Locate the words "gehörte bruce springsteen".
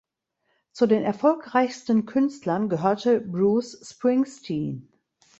2.69-4.89